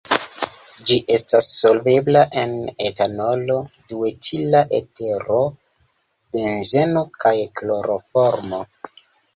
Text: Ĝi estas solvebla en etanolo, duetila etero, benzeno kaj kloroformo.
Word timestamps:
Ĝi 0.91 0.95
estas 1.15 1.49
solvebla 1.57 2.23
en 2.45 2.55
etanolo, 2.87 3.59
duetila 3.93 4.65
etero, 4.81 5.41
benzeno 6.39 7.07
kaj 7.25 7.37
kloroformo. 7.63 8.67